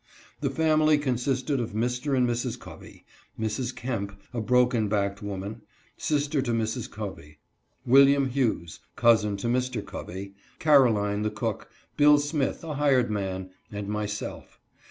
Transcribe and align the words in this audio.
The 0.39 0.49
family 0.49 0.97
consisted 0.97 1.59
of 1.59 1.73
Mr. 1.73 2.17
and 2.17 2.27
Mrs. 2.27 2.57
Covey; 2.59 3.05
Mrs. 3.39 3.75
Kemp 3.75 4.19
(a 4.33 4.41
broken 4.41 4.87
backed 4.87 5.21
woman), 5.21 5.61
sister 5.95 6.41
to 6.41 6.51
Mrs. 6.53 6.89
Covey; 6.89 7.37
William 7.85 8.27
Hughes, 8.29 8.79
cousin 8.95 9.37
to 9.37 9.47
Mr 9.47 9.85
Covey; 9.85 10.33
Caroline, 10.57 11.21
the 11.21 11.29
cook; 11.29 11.69
Bill 11.97 12.17
Smith, 12.17 12.63
a 12.63 12.73
hired 12.73 13.11
man, 13.11 13.51
and 13.71 13.87
myself. 13.89 14.59